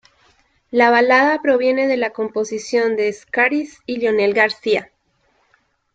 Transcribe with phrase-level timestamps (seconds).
[0.71, 4.89] La balada proviene de la composición de Schajris y Leonel García.